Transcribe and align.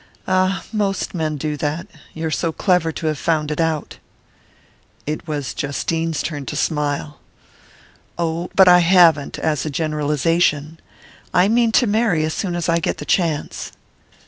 "Ah, 0.27 0.63
most 0.73 1.13
men 1.13 1.37
do 1.37 1.55
that 1.57 1.85
you're 2.15 2.31
so 2.31 2.51
clever 2.51 2.91
to 2.91 3.05
have 3.05 3.19
found 3.19 3.51
it 3.51 3.61
out!" 3.61 3.99
It 5.05 5.27
was 5.27 5.53
Justine's 5.55 6.23
turn 6.23 6.47
to 6.47 6.55
smile. 6.55 7.19
"Oh, 8.17 8.49
but 8.55 8.67
I 8.67 8.79
haven't 8.79 9.37
as 9.37 9.63
a 9.63 9.69
generalization. 9.69 10.79
I 11.35 11.47
mean 11.47 11.71
to 11.73 11.85
marry 11.85 12.23
as 12.25 12.33
soon 12.33 12.55
as 12.55 12.67
I 12.67 12.79
get 12.79 12.97
the 12.97 13.05
chance!" 13.05 13.73